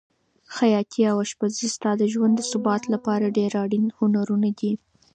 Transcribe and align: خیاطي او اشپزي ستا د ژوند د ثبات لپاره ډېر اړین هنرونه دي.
خیاطي 0.55 1.01
او 1.11 1.17
اشپزي 1.25 1.67
ستا 1.75 1.91
د 1.97 2.03
ژوند 2.13 2.33
د 2.37 2.41
ثبات 2.51 2.83
لپاره 2.93 3.33
ډېر 3.37 3.51
اړین 3.63 3.85
هنرونه 3.99 4.49
دي. 4.59 4.71